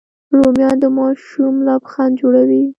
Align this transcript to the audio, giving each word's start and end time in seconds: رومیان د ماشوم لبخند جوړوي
رومیان 0.37 0.75
د 0.83 0.85
ماشوم 0.97 1.53
لبخند 1.67 2.13
جوړوي 2.21 2.63